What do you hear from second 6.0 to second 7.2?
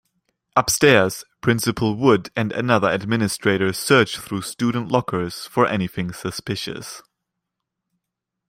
suspicious.